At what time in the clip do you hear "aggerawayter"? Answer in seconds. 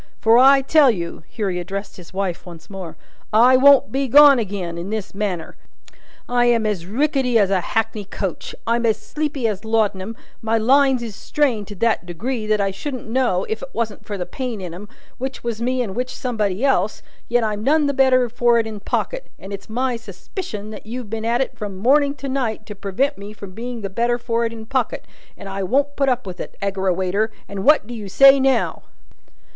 26.59-27.29